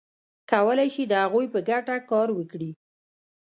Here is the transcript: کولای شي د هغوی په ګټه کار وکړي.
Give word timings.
کولای 0.51 0.89
شي 0.95 1.03
د 1.07 1.13
هغوی 1.23 1.45
په 1.53 1.59
ګټه 1.69 1.95
کار 2.11 2.27
وکړي. 2.33 2.71